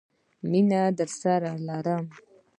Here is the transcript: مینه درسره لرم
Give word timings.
مینه 0.49 0.81
درسره 0.99 1.51
لرم 1.67 2.05